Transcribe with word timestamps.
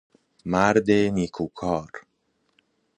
مرد 0.45 0.89
نیکوکار 0.91 1.91